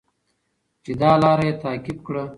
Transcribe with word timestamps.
چې 0.83 0.91
دا 1.01 1.11
لاره 1.21 1.43
یې 1.49 1.53
تعقیب 1.63 1.97
کړه. 2.07 2.23